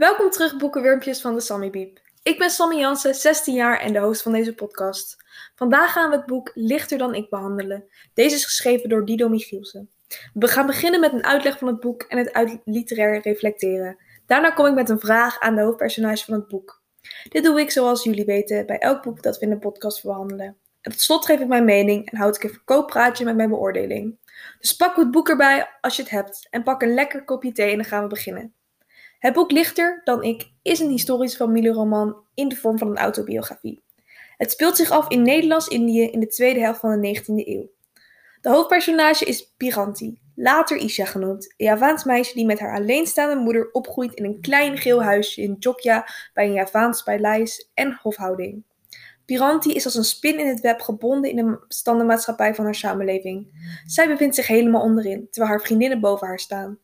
Welkom 0.00 0.30
terug 0.30 0.56
Boekenwurmpjes 0.56 1.20
van 1.20 1.34
de 1.34 1.40
Sammy 1.40 1.70
Biep. 1.70 2.00
Ik 2.22 2.38
ben 2.38 2.50
Sammy 2.50 2.76
Jansen, 2.76 3.14
16 3.14 3.54
jaar 3.54 3.80
en 3.80 3.92
de 3.92 3.98
host 3.98 4.22
van 4.22 4.32
deze 4.32 4.54
podcast. 4.54 5.16
Vandaag 5.54 5.92
gaan 5.92 6.10
we 6.10 6.16
het 6.16 6.26
boek 6.26 6.50
Lichter 6.54 6.98
dan 6.98 7.14
ik 7.14 7.30
behandelen. 7.30 7.84
Deze 8.14 8.34
is 8.34 8.44
geschreven 8.44 8.88
door 8.88 9.04
Dido 9.04 9.28
Michielsen. 9.28 9.90
We 10.34 10.48
gaan 10.48 10.66
beginnen 10.66 11.00
met 11.00 11.12
een 11.12 11.24
uitleg 11.24 11.58
van 11.58 11.68
het 11.68 11.80
boek 11.80 12.02
en 12.02 12.18
het 12.18 12.58
literair 12.64 13.20
reflecteren. 13.20 13.98
Daarna 14.26 14.50
kom 14.50 14.66
ik 14.66 14.74
met 14.74 14.88
een 14.88 15.00
vraag 15.00 15.40
aan 15.40 15.54
de 15.54 15.62
hoofdpersonage 15.62 16.24
van 16.24 16.34
het 16.34 16.48
boek. 16.48 16.82
Dit 17.28 17.44
doe 17.44 17.60
ik 17.60 17.70
zoals 17.70 18.04
jullie 18.04 18.24
weten 18.24 18.66
bij 18.66 18.78
elk 18.78 19.02
boek 19.02 19.22
dat 19.22 19.38
we 19.38 19.44
in 19.44 19.50
de 19.50 19.58
podcast 19.58 20.02
behandelen. 20.02 20.56
En 20.80 20.90
tot 20.90 21.00
slot 21.00 21.24
geef 21.24 21.40
ik 21.40 21.48
mijn 21.48 21.64
mening 21.64 22.10
en 22.10 22.18
houd 22.18 22.36
ik 22.36 22.42
een 22.42 22.50
verkooppraatje 22.50 23.24
met 23.24 23.36
mijn 23.36 23.48
beoordeling. 23.48 24.18
Dus 24.60 24.76
pak 24.76 24.96
het 24.96 25.10
boek 25.10 25.28
erbij 25.28 25.68
als 25.80 25.96
je 25.96 26.02
het 26.02 26.10
hebt 26.10 26.46
en 26.50 26.62
pak 26.62 26.82
een 26.82 26.94
lekker 26.94 27.24
kopje 27.24 27.52
thee 27.52 27.70
en 27.70 27.76
dan 27.76 27.84
gaan 27.84 28.02
we 28.02 28.08
beginnen. 28.08 28.54
Het 29.20 29.32
boek 29.32 29.50
Lichter 29.50 30.00
dan 30.04 30.22
ik 30.22 30.50
is 30.62 30.78
een 30.80 30.90
historisch 30.90 31.36
familieroman 31.36 32.16
in 32.34 32.48
de 32.48 32.56
vorm 32.56 32.78
van 32.78 32.88
een 32.90 32.98
autobiografie. 32.98 33.82
Het 34.36 34.50
speelt 34.50 34.76
zich 34.76 34.90
af 34.90 35.08
in 35.08 35.22
Nederlands-Indië 35.22 36.02
in 36.02 36.20
de 36.20 36.26
tweede 36.26 36.60
helft 36.60 36.80
van 36.80 37.00
de 37.00 37.18
19e 37.18 37.48
eeuw. 37.48 37.70
De 38.40 38.48
hoofdpersonage 38.48 39.24
is 39.24 39.52
Piranti, 39.56 40.20
later 40.34 40.76
Isha 40.76 41.04
genoemd, 41.04 41.44
een 41.44 41.66
Javaans 41.66 42.04
meisje 42.04 42.34
die 42.34 42.46
met 42.46 42.58
haar 42.58 42.74
alleenstaande 42.74 43.36
moeder 43.36 43.70
opgroeit 43.72 44.14
in 44.14 44.24
een 44.24 44.40
klein 44.40 44.78
geel 44.78 45.02
huisje 45.02 45.42
in 45.42 45.56
Jogja 45.58 46.08
bij 46.34 46.46
een 46.46 46.52
Javaans 46.52 47.02
paleis 47.02 47.70
en 47.74 47.98
hofhouding. 48.02 48.64
Piranti 49.24 49.72
is 49.72 49.84
als 49.84 49.94
een 49.94 50.04
spin 50.04 50.38
in 50.38 50.46
het 50.46 50.60
web 50.60 50.80
gebonden 50.80 51.30
in 51.30 51.36
de 51.36 51.64
standenmaatschappij 51.68 52.54
van 52.54 52.64
haar 52.64 52.74
samenleving. 52.74 53.68
Zij 53.86 54.08
bevindt 54.08 54.34
zich 54.34 54.46
helemaal 54.46 54.82
onderin, 54.82 55.28
terwijl 55.30 55.52
haar 55.52 55.62
vriendinnen 55.62 56.00
boven 56.00 56.26
haar 56.26 56.40
staan. 56.40 56.78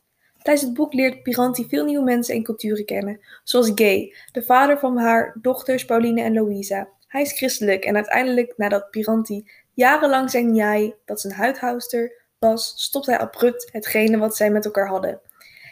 Tijdens 0.46 0.66
het 0.66 0.76
boek 0.76 0.92
leert 0.92 1.22
Piranti 1.22 1.66
veel 1.68 1.84
nieuwe 1.84 2.04
mensen 2.04 2.34
en 2.34 2.42
culturen 2.42 2.84
kennen, 2.84 3.20
zoals 3.44 3.72
Gay, 3.74 4.14
de 4.32 4.42
vader 4.42 4.78
van 4.78 4.96
haar 4.96 5.36
dochters 5.40 5.84
Pauline 5.84 6.22
en 6.22 6.34
Louisa. 6.34 6.88
Hij 7.06 7.22
is 7.22 7.32
christelijk 7.32 7.84
en 7.84 7.94
uiteindelijk, 7.94 8.54
nadat 8.56 8.90
Piranti 8.90 9.50
jarenlang 9.74 10.30
zijn 10.30 10.54
jij, 10.54 10.94
dat 11.04 11.20
zijn 11.20 11.32
huidhouster, 11.32 12.22
was, 12.38 12.72
stopt 12.76 13.06
hij 13.06 13.18
abrupt 13.18 13.68
hetgene 13.72 14.18
wat 14.18 14.36
zij 14.36 14.50
met 14.50 14.64
elkaar 14.64 14.88
hadden. 14.88 15.20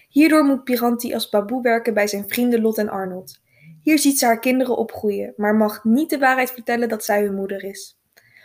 Hierdoor 0.09 0.45
moet 0.45 0.65
Piranti 0.65 1.15
als 1.15 1.29
baboe 1.29 1.63
werken 1.63 1.95
bij 1.95 2.07
zijn 2.07 2.29
vrienden 2.29 2.61
Lot 2.61 2.79
en 2.79 2.89
Arnold. 2.89 3.41
Hier 3.83 3.99
ziet 3.99 4.19
ze 4.19 4.27
haar 4.27 4.41
kinderen 4.41 4.77
opgroeien, 4.77 5.33
maar 5.37 5.55
mag 5.55 5.85
niet 5.85 6.11
de 6.11 6.19
waarheid 6.19 6.51
vertellen 6.51 6.89
dat 6.89 7.05
zij 7.05 7.23
hun 7.23 7.35
moeder 7.35 7.65
is. 7.65 7.99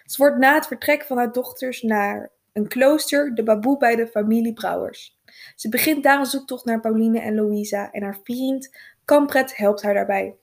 Ze 0.06 0.18
wordt 0.18 0.38
na 0.38 0.54
het 0.54 0.68
vertrek 0.68 1.04
van 1.04 1.18
haar 1.18 1.32
dochters 1.32 1.82
naar 1.82 2.30
een 2.54 2.68
klooster 2.68 3.36
de 3.36 3.44
baboe 3.44 3.78
bij 3.78 3.96
de 3.96 4.08
familie 4.08 4.54
Brouwers. 4.54 5.19
Ze 5.56 5.70
begint 5.70 6.04
daar 6.04 6.20
een 6.20 6.26
zoektocht 6.26 6.66
naar 6.66 6.80
Pauline 6.80 7.20
en 7.20 7.36
Louisa 7.36 7.92
en 7.92 8.04
haar 8.04 8.20
vriend 8.24 8.78
Kampret 9.06 9.58
helpt 9.58 9.82
haar 9.82 9.94
daarbij. 9.94 10.36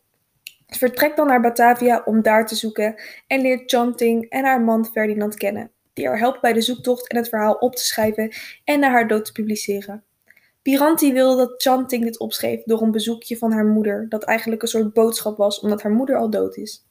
Ze 0.66 0.78
vertrekt 0.78 1.16
dan 1.16 1.26
naar 1.26 1.40
Batavia 1.40 2.02
om 2.04 2.22
daar 2.22 2.46
te 2.46 2.54
zoeken 2.54 2.94
en 3.26 3.40
leert 3.40 3.70
Chanting 3.70 4.28
en 4.28 4.44
haar 4.44 4.60
man 4.60 4.86
Ferdinand 4.86 5.34
kennen, 5.34 5.70
die 5.92 6.06
haar 6.06 6.18
helpen 6.18 6.40
bij 6.40 6.52
de 6.52 6.60
zoektocht 6.60 7.08
en 7.08 7.16
het 7.16 7.28
verhaal 7.28 7.54
op 7.54 7.76
te 7.76 7.84
schrijven 7.84 8.32
en 8.64 8.80
na 8.80 8.90
haar 8.90 9.08
dood 9.08 9.24
te 9.24 9.32
publiceren. 9.32 10.04
Piranti 10.62 11.12
wilde 11.12 11.36
dat 11.36 11.62
Chanting 11.62 12.04
dit 12.04 12.18
opschreef 12.18 12.62
door 12.62 12.82
een 12.82 12.90
bezoekje 12.90 13.36
van 13.36 13.52
haar 13.52 13.66
moeder, 13.66 14.08
dat 14.08 14.24
eigenlijk 14.24 14.62
een 14.62 14.68
soort 14.68 14.92
boodschap 14.92 15.36
was 15.36 15.60
omdat 15.60 15.82
haar 15.82 15.92
moeder 15.92 16.16
al 16.16 16.30
dood 16.30 16.56
is. 16.56 16.86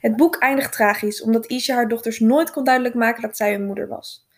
Het 0.00 0.16
boek 0.16 0.36
eindigt 0.36 0.72
tragisch, 0.72 1.22
omdat 1.22 1.46
Isha 1.46 1.74
haar 1.74 1.88
dochters 1.88 2.20
nooit 2.20 2.50
kon 2.50 2.64
duidelijk 2.64 2.94
maken 2.94 3.22
dat 3.22 3.36
zij 3.36 3.52
hun 3.52 3.66
moeder 3.66 3.88
was 3.88 4.30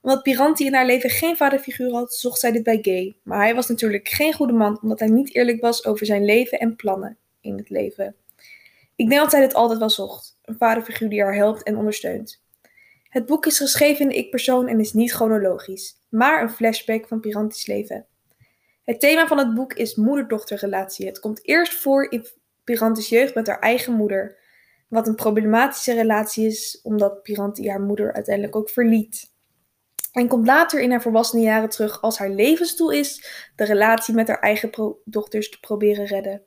omdat 0.00 0.22
Piranti 0.22 0.66
in 0.66 0.74
haar 0.74 0.86
leven 0.86 1.10
geen 1.10 1.36
vaderfiguur 1.36 1.92
had, 1.92 2.14
zocht 2.14 2.40
zij 2.40 2.52
dit 2.52 2.62
bij 2.62 2.78
Gay. 2.82 3.16
Maar 3.22 3.38
hij 3.38 3.54
was 3.54 3.66
natuurlijk 3.66 4.08
geen 4.08 4.32
goede 4.32 4.52
man, 4.52 4.78
omdat 4.82 4.98
hij 4.98 5.08
niet 5.08 5.34
eerlijk 5.34 5.60
was 5.60 5.84
over 5.84 6.06
zijn 6.06 6.24
leven 6.24 6.58
en 6.58 6.76
plannen 6.76 7.18
in 7.40 7.56
het 7.56 7.70
leven. 7.70 8.14
Ik 8.96 9.08
denk 9.08 9.20
dat 9.20 9.30
zij 9.30 9.40
dit 9.40 9.54
altijd 9.54 9.78
wel 9.78 9.90
zocht: 9.90 10.38
een 10.44 10.56
vaderfiguur 10.58 11.08
die 11.08 11.22
haar 11.22 11.34
helpt 11.34 11.62
en 11.62 11.76
ondersteunt. 11.76 12.42
Het 13.08 13.26
boek 13.26 13.46
is 13.46 13.58
geschreven 13.58 14.00
in 14.00 14.08
de 14.08 14.14
ik-persoon 14.14 14.68
en 14.68 14.80
is 14.80 14.92
niet 14.92 15.12
chronologisch, 15.12 16.00
maar 16.08 16.42
een 16.42 16.50
flashback 16.50 17.08
van 17.08 17.20
Piranti's 17.20 17.66
leven. 17.66 18.06
Het 18.84 19.00
thema 19.00 19.26
van 19.26 19.38
het 19.38 19.54
boek 19.54 19.72
is 19.72 19.94
moeder-dochterrelatie. 19.94 21.06
Het 21.06 21.20
komt 21.20 21.46
eerst 21.46 21.72
voor 21.72 22.10
in 22.10 22.26
Piranti's 22.64 23.08
jeugd 23.08 23.34
met 23.34 23.46
haar 23.46 23.58
eigen 23.58 23.92
moeder, 23.92 24.38
wat 24.88 25.08
een 25.08 25.14
problematische 25.14 25.94
relatie 25.94 26.46
is, 26.46 26.80
omdat 26.82 27.22
Piranti 27.22 27.68
haar 27.68 27.80
moeder 27.80 28.12
uiteindelijk 28.12 28.56
ook 28.56 28.70
verliet. 28.70 29.29
En 30.12 30.28
komt 30.28 30.46
later 30.46 30.80
in 30.80 30.90
haar 30.90 31.02
volwassen 31.02 31.40
jaren 31.40 31.68
terug 31.68 32.02
als 32.02 32.18
haar 32.18 32.30
levensdoel 32.30 32.90
is 32.90 33.24
de 33.56 33.64
relatie 33.64 34.14
met 34.14 34.28
haar 34.28 34.38
eigen 34.38 34.96
dochters 35.04 35.50
te 35.50 35.60
proberen 35.60 36.04
redden. 36.04 36.42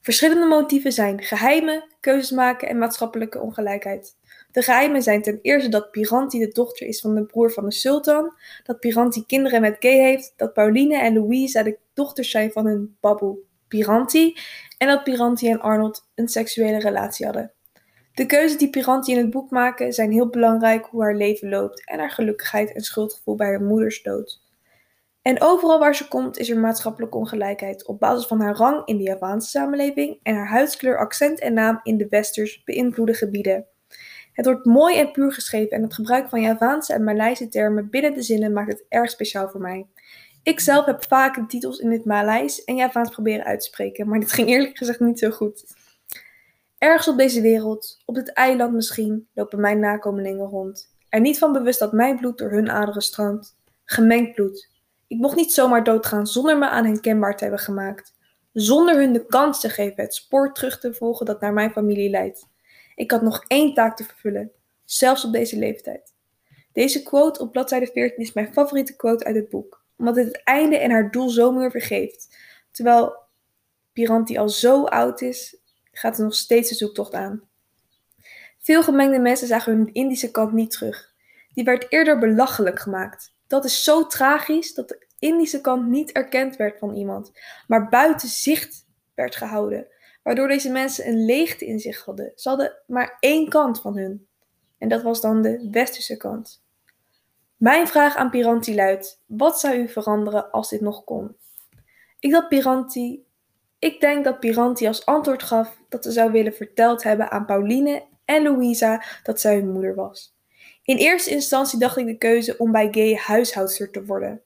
Verschillende 0.00 0.46
motieven 0.46 0.92
zijn 0.92 1.22
geheimen, 1.22 1.84
keuzes 2.00 2.30
maken 2.30 2.68
en 2.68 2.78
maatschappelijke 2.78 3.40
ongelijkheid. 3.40 4.16
De 4.50 4.62
geheimen 4.62 5.02
zijn 5.02 5.22
ten 5.22 5.38
eerste 5.42 5.68
dat 5.68 5.90
Piranti 5.90 6.38
de 6.38 6.48
dochter 6.48 6.86
is 6.86 7.00
van 7.00 7.14
de 7.14 7.26
broer 7.26 7.52
van 7.52 7.64
de 7.64 7.72
sultan, 7.72 8.32
dat 8.62 8.80
Piranti 8.80 9.26
kinderen 9.26 9.60
met 9.60 9.76
Gay 9.78 9.98
heeft, 9.98 10.32
dat 10.36 10.52
Pauline 10.52 10.98
en 10.98 11.14
Louisa 11.14 11.62
de 11.62 11.78
dochters 11.94 12.30
zijn 12.30 12.52
van 12.52 12.66
hun 12.66 12.96
baboe 13.00 13.38
Piranti 13.68 14.36
en 14.78 14.88
dat 14.88 15.04
Piranti 15.04 15.48
en 15.48 15.60
Arnold 15.60 16.08
een 16.14 16.28
seksuele 16.28 16.78
relatie 16.78 17.26
hadden. 17.26 17.55
De 18.16 18.26
keuzes 18.26 18.58
die 18.58 18.70
Piranti 18.70 19.12
in 19.12 19.18
het 19.18 19.30
boek 19.30 19.50
maken 19.50 19.92
zijn 19.92 20.10
heel 20.10 20.28
belangrijk 20.28 20.86
hoe 20.86 21.02
haar 21.02 21.14
leven 21.14 21.48
loopt 21.48 21.86
en 21.86 21.98
haar 21.98 22.10
gelukkigheid 22.10 22.72
en 22.72 22.80
schuldgevoel 22.80 23.34
bij 23.34 23.46
haar 23.46 23.62
moeders 23.62 24.02
dood. 24.02 24.40
En 25.22 25.40
overal 25.40 25.78
waar 25.78 25.94
ze 25.94 26.08
komt 26.08 26.38
is 26.38 26.50
er 26.50 26.58
maatschappelijke 26.58 27.16
ongelijkheid 27.16 27.86
op 27.86 28.00
basis 28.00 28.26
van 28.26 28.40
haar 28.40 28.56
rang 28.56 28.86
in 28.86 28.96
de 28.96 29.02
Javaanse 29.02 29.48
samenleving 29.48 30.18
en 30.22 30.34
haar 30.34 30.48
huidskleur, 30.48 30.98
accent 30.98 31.40
en 31.40 31.54
naam 31.54 31.80
in 31.82 31.96
de 31.96 32.06
westers 32.08 32.62
beïnvloede 32.64 33.14
gebieden. 33.14 33.66
Het 34.32 34.46
wordt 34.46 34.64
mooi 34.64 34.98
en 34.98 35.12
puur 35.12 35.32
geschreven 35.32 35.76
en 35.76 35.82
het 35.82 35.94
gebruik 35.94 36.28
van 36.28 36.40
Javaanse 36.40 36.92
en 36.92 37.04
Maleise 37.04 37.48
termen 37.48 37.90
binnen 37.90 38.14
de 38.14 38.22
zinnen 38.22 38.52
maakt 38.52 38.72
het 38.72 38.84
erg 38.88 39.10
speciaal 39.10 39.48
voor 39.48 39.60
mij. 39.60 39.86
Ik 40.42 40.60
zelf 40.60 40.84
heb 40.84 41.04
vaak 41.08 41.34
de 41.34 41.46
titels 41.46 41.78
in 41.78 41.90
het 41.90 42.04
Maleis 42.04 42.64
en 42.64 42.76
Javaans 42.76 43.10
proberen 43.10 43.44
uit 43.44 43.60
te 43.60 43.66
spreken, 43.66 44.08
maar 44.08 44.20
dit 44.20 44.32
ging 44.32 44.48
eerlijk 44.48 44.76
gezegd 44.76 45.00
niet 45.00 45.18
zo 45.18 45.30
goed. 45.30 45.64
Ergens 46.78 47.08
op 47.08 47.16
deze 47.16 47.40
wereld, 47.40 48.02
op 48.04 48.14
dit 48.14 48.32
eiland 48.32 48.72
misschien, 48.72 49.28
lopen 49.34 49.60
mijn 49.60 49.80
nakomelingen 49.80 50.46
rond. 50.46 50.94
Er 51.08 51.20
niet 51.20 51.38
van 51.38 51.52
bewust 51.52 51.78
dat 51.78 51.92
mijn 51.92 52.16
bloed 52.16 52.38
door 52.38 52.50
hun 52.50 52.70
aderen 52.70 53.02
stroomt. 53.02 53.56
Gemengd 53.84 54.34
bloed. 54.34 54.70
Ik 55.06 55.18
mocht 55.18 55.36
niet 55.36 55.52
zomaar 55.52 55.84
doodgaan 55.84 56.26
zonder 56.26 56.58
me 56.58 56.68
aan 56.68 56.84
hen 56.84 57.00
kenbaar 57.00 57.36
te 57.36 57.42
hebben 57.42 57.60
gemaakt. 57.60 58.14
Zonder 58.52 58.96
hun 58.96 59.12
de 59.12 59.26
kans 59.26 59.60
te 59.60 59.68
geven 59.68 60.02
het 60.02 60.14
spoor 60.14 60.52
terug 60.52 60.78
te 60.78 60.94
volgen 60.94 61.26
dat 61.26 61.40
naar 61.40 61.52
mijn 61.52 61.70
familie 61.70 62.10
leidt. 62.10 62.48
Ik 62.94 63.10
had 63.10 63.22
nog 63.22 63.44
één 63.46 63.74
taak 63.74 63.96
te 63.96 64.04
vervullen, 64.04 64.52
zelfs 64.84 65.24
op 65.24 65.32
deze 65.32 65.58
leeftijd. 65.58 66.14
Deze 66.72 67.02
quote 67.02 67.40
op 67.40 67.52
bladzijde 67.52 67.86
14 67.86 68.22
is 68.22 68.32
mijn 68.32 68.52
favoriete 68.52 68.96
quote 68.96 69.24
uit 69.24 69.36
het 69.36 69.48
boek, 69.48 69.84
omdat 69.96 70.16
het 70.16 70.26
het 70.26 70.42
einde 70.44 70.76
en 70.76 70.90
haar 70.90 71.10
doel 71.10 71.28
zo 71.28 71.68
vergeeft. 71.68 72.36
Terwijl 72.70 73.16
Piranti 73.92 74.38
al 74.38 74.48
zo 74.48 74.84
oud 74.84 75.20
is 75.20 75.60
gaat 75.98 76.18
er 76.18 76.24
nog 76.24 76.34
steeds 76.34 76.68
de 76.68 76.74
zoektocht 76.74 77.14
aan. 77.14 77.42
Veel 78.58 78.82
gemengde 78.82 79.18
mensen 79.18 79.46
zagen 79.46 79.76
hun 79.76 79.92
Indische 79.92 80.30
kant 80.30 80.52
niet 80.52 80.70
terug. 80.70 81.14
Die 81.54 81.64
werd 81.64 81.86
eerder 81.88 82.18
belachelijk 82.18 82.78
gemaakt. 82.78 83.34
Dat 83.46 83.64
is 83.64 83.84
zo 83.84 84.06
tragisch 84.06 84.74
dat 84.74 84.88
de 84.88 85.06
Indische 85.18 85.60
kant 85.60 85.86
niet 85.86 86.12
erkend 86.12 86.56
werd 86.56 86.78
van 86.78 86.94
iemand, 86.94 87.32
maar 87.66 87.88
buiten 87.88 88.28
zicht 88.28 88.86
werd 89.14 89.36
gehouden, 89.36 89.86
waardoor 90.22 90.48
deze 90.48 90.70
mensen 90.70 91.08
een 91.08 91.24
leegte 91.24 91.66
in 91.66 91.78
zich 91.78 92.04
hadden. 92.04 92.32
Ze 92.34 92.48
hadden 92.48 92.76
maar 92.86 93.16
één 93.20 93.48
kant 93.48 93.80
van 93.80 93.96
hun. 93.96 94.26
En 94.78 94.88
dat 94.88 95.02
was 95.02 95.20
dan 95.20 95.42
de 95.42 95.68
westerse 95.70 96.16
kant. 96.16 96.64
Mijn 97.56 97.88
vraag 97.88 98.16
aan 98.16 98.30
Piranti 98.30 98.74
luidt: 98.74 99.22
wat 99.26 99.60
zou 99.60 99.76
u 99.76 99.88
veranderen 99.88 100.50
als 100.50 100.68
dit 100.68 100.80
nog 100.80 101.04
kon? 101.04 101.36
Ik 102.18 102.30
dat 102.30 102.48
Piranti 102.48 103.25
ik 103.86 104.00
denk 104.00 104.24
dat 104.24 104.40
Piranti 104.40 104.86
als 104.86 105.06
antwoord 105.06 105.42
gaf 105.42 105.78
dat 105.88 106.04
ze 106.04 106.10
zou 106.10 106.32
willen 106.32 106.54
verteld 106.54 107.02
hebben 107.02 107.30
aan 107.30 107.46
Pauline 107.46 108.02
en 108.24 108.42
Louisa 108.42 109.04
dat 109.22 109.40
zij 109.40 109.54
hun 109.54 109.72
moeder 109.72 109.94
was. 109.94 110.34
In 110.82 110.96
eerste 110.96 111.30
instantie 111.30 111.78
dacht 111.78 111.96
ik 111.96 112.06
de 112.06 112.18
keuze 112.18 112.58
om 112.58 112.72
bij 112.72 112.88
Gay 112.90 113.14
huishoudster 113.14 113.90
te 113.90 114.04
worden. 114.04 114.42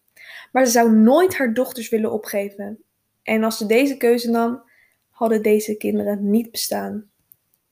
Maar 0.52 0.64
ze 0.64 0.70
zou 0.70 0.92
nooit 0.92 1.36
haar 1.36 1.54
dochters 1.54 1.88
willen 1.88 2.12
opgeven. 2.12 2.84
En 3.22 3.44
als 3.44 3.56
ze 3.56 3.66
deze 3.66 3.96
keuze 3.96 4.30
nam, 4.30 4.62
hadden 5.10 5.42
deze 5.42 5.76
kinderen 5.76 6.30
niet 6.30 6.50
bestaan. 6.50 7.10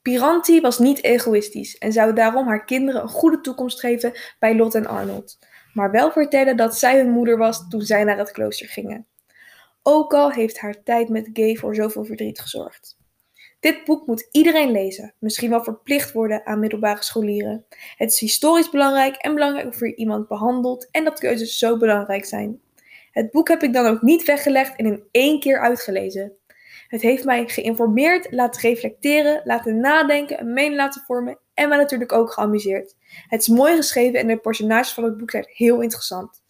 Piranti 0.02 0.60
was 0.60 0.78
niet 0.78 1.02
egoïstisch 1.04 1.78
en 1.78 1.92
zou 1.92 2.12
daarom 2.12 2.46
haar 2.46 2.64
kinderen 2.64 3.02
een 3.02 3.08
goede 3.08 3.40
toekomst 3.40 3.80
geven 3.80 4.12
bij 4.38 4.56
Lot 4.56 4.74
en 4.74 4.86
Arnold, 4.86 5.38
maar 5.72 5.90
wel 5.90 6.10
vertellen 6.10 6.56
dat 6.56 6.78
zij 6.78 6.98
hun 6.98 7.10
moeder 7.10 7.38
was 7.38 7.68
toen 7.68 7.82
zij 7.82 8.04
naar 8.04 8.18
het 8.18 8.30
klooster 8.30 8.68
gingen. 8.68 9.06
Ook 9.90 10.14
al 10.14 10.30
heeft 10.30 10.58
haar 10.58 10.82
tijd 10.82 11.08
met 11.08 11.30
Gay 11.32 11.56
voor 11.56 11.74
zoveel 11.74 12.04
verdriet 12.04 12.40
gezorgd. 12.40 12.96
Dit 13.60 13.84
boek 13.84 14.06
moet 14.06 14.28
iedereen 14.30 14.70
lezen, 14.70 15.14
misschien 15.18 15.50
wel 15.50 15.62
verplicht 15.62 16.12
worden 16.12 16.46
aan 16.46 16.58
middelbare 16.58 17.02
scholieren. 17.02 17.66
Het 17.96 18.12
is 18.12 18.20
historisch 18.20 18.70
belangrijk 18.70 19.16
en 19.16 19.34
belangrijk 19.34 19.78
je 19.78 19.94
iemand 19.94 20.28
behandelt 20.28 20.88
en 20.90 21.04
dat 21.04 21.18
keuzes 21.18 21.58
zo 21.58 21.76
belangrijk 21.76 22.24
zijn. 22.24 22.60
Het 23.10 23.30
boek 23.30 23.48
heb 23.48 23.62
ik 23.62 23.72
dan 23.72 23.86
ook 23.86 24.02
niet 24.02 24.24
weggelegd 24.24 24.76
en 24.76 24.86
in 24.86 25.04
één 25.10 25.40
keer 25.40 25.60
uitgelezen. 25.60 26.32
Het 26.88 27.00
heeft 27.00 27.24
mij 27.24 27.48
geïnformeerd, 27.48 28.32
laten 28.32 28.60
reflecteren, 28.60 29.40
laten 29.44 29.80
nadenken, 29.80 30.40
een 30.40 30.52
mening 30.52 30.76
laten 30.76 31.02
vormen 31.06 31.38
en 31.54 31.68
mij 31.68 31.78
natuurlijk 31.78 32.12
ook 32.12 32.32
geamuseerd. 32.32 32.96
Het 33.28 33.40
is 33.40 33.48
mooi 33.48 33.76
geschreven 33.76 34.20
en 34.20 34.26
de 34.26 34.38
personages 34.38 34.92
van 34.92 35.04
het 35.04 35.16
boek 35.16 35.30
zijn 35.30 35.46
heel 35.48 35.80
interessant. 35.80 36.46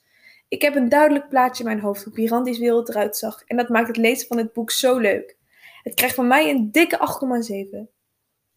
Ik 0.48 0.62
heb 0.62 0.74
een 0.74 0.88
duidelijk 0.88 1.28
plaatje 1.28 1.62
in 1.62 1.68
mijn 1.68 1.80
hoofd 1.80 2.04
hoe 2.04 2.12
Piranti's 2.12 2.58
wereld 2.58 2.88
eruit 2.88 3.16
zag 3.16 3.42
en 3.46 3.56
dat 3.56 3.68
maakt 3.68 3.86
het 3.86 3.96
lezen 3.96 4.28
van 4.28 4.36
het 4.36 4.52
boek 4.52 4.70
zo 4.70 4.98
leuk. 4.98 5.36
Het 5.82 5.94
krijgt 5.94 6.14
van 6.14 6.26
mij 6.26 6.50
een 6.50 6.72
dikke 6.72 6.98
8,7. 7.82 7.96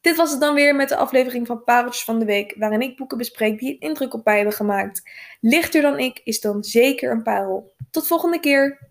Dit 0.02 0.16
was 0.16 0.32
het 0.32 0.40
dan 0.40 0.54
weer 0.56 0.76
met 0.76 0.90
de 0.90 0.96
aflevering 0.96 1.48
van 1.48 1.64
Pareltjes 1.64 2.04
van 2.04 2.20
de 2.20 2.26
Week, 2.26 2.56
waarin 2.58 2.82
ik 2.82 2.98
boeken 2.98 3.18
bespreek 3.18 3.60
die 3.60 3.74
een 3.74 3.80
indruk 3.80 4.14
op 4.14 4.26
mij 4.26 4.36
hebben 4.36 4.54
gemaakt. 4.54 5.10
Lichter 5.40 5.82
dan 5.82 6.00
ik 6.00 6.22
is 6.24 6.42
dan 6.42 6.64
zeker 6.64 7.12
een 7.12 7.24
parel. 7.24 7.74
Tot 7.92 8.08
volgende 8.08 8.40
keer! 8.40 8.90